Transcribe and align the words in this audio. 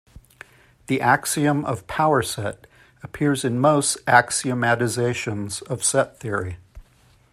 The 0.87 0.99
axiom 0.99 1.63
of 1.63 1.85
power 1.85 2.23
set 2.23 2.65
appears 3.03 3.45
in 3.45 3.59
most 3.59 4.03
axiomatizations 4.07 5.61
of 5.69 5.83
set 5.83 6.19
theory. 6.19 6.57